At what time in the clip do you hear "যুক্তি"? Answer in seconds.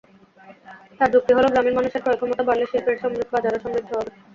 1.13-1.31